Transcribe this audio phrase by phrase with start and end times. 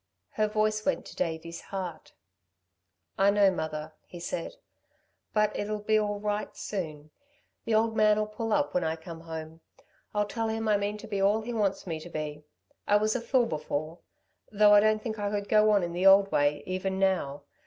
[0.31, 2.11] Her voice went to Davey's heart.
[3.19, 4.55] "I know, mother," he said.
[5.31, 7.11] "But it'll be all right soon.
[7.65, 9.61] The old man'll pull up when I come home.
[10.15, 12.43] I'll tell him I mean to be all he wants me to be.
[12.87, 13.99] I was a fool before,
[14.51, 17.43] though I don't think I could go on in the old way even now.